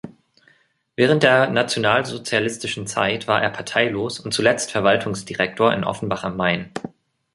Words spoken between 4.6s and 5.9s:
Verwaltungsdirektor in